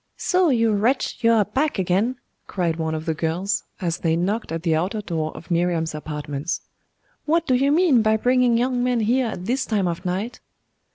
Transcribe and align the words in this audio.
'So' 0.17 0.49
you 0.49 0.73
wretch, 0.73 1.23
you 1.23 1.31
are 1.31 1.45
back 1.45 1.77
again!' 1.77 2.15
cried 2.47 2.77
one 2.77 2.95
of 2.95 3.05
the 3.05 3.13
girls, 3.13 3.65
as 3.79 3.99
they 3.99 4.15
knocked 4.15 4.51
at 4.51 4.63
the 4.63 4.75
outer 4.75 4.99
door 4.99 5.31
of 5.37 5.51
Miriam's 5.51 5.93
apartments. 5.93 6.61
'What 7.25 7.45
do 7.45 7.53
you 7.53 7.71
mean 7.71 8.01
by 8.01 8.17
bringing 8.17 8.57
young 8.57 8.83
men 8.83 9.01
here 9.01 9.27
at 9.27 9.45
this 9.45 9.63
time 9.63 9.87
of 9.87 10.03
night? 10.03 10.39